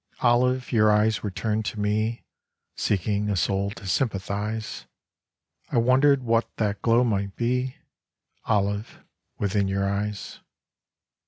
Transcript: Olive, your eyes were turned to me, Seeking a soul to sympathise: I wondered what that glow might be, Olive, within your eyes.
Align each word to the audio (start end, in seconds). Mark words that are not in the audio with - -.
Olive, 0.21 0.71
your 0.71 0.89
eyes 0.91 1.21
were 1.21 1.29
turned 1.29 1.63
to 1.65 1.79
me, 1.79 2.23
Seeking 2.75 3.29
a 3.29 3.35
soul 3.35 3.69
to 3.69 3.85
sympathise: 3.85 4.87
I 5.71 5.77
wondered 5.77 6.23
what 6.23 6.49
that 6.57 6.81
glow 6.81 7.03
might 7.03 7.35
be, 7.35 7.75
Olive, 8.45 9.03
within 9.37 9.67
your 9.67 9.87
eyes. 9.87 10.39